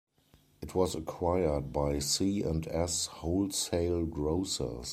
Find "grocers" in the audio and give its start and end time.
4.07-4.89